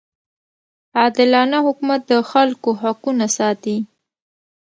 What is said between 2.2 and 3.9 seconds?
خلکو حقونه ساتي.